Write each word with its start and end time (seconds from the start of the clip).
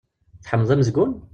Tḥemmleḍ 0.43 0.71
amezgun? 0.75 1.11